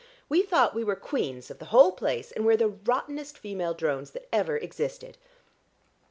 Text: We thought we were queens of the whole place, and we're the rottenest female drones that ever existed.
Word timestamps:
We 0.29 0.41
thought 0.41 0.73
we 0.73 0.83
were 0.83 0.95
queens 0.95 1.51
of 1.51 1.59
the 1.59 1.65
whole 1.65 1.91
place, 1.91 2.31
and 2.31 2.43
we're 2.43 2.57
the 2.57 2.69
rottenest 2.69 3.37
female 3.37 3.75
drones 3.75 4.09
that 4.13 4.27
ever 4.33 4.57
existed. 4.57 5.15